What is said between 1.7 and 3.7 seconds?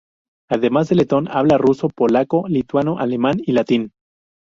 polaco, lituano, alemán y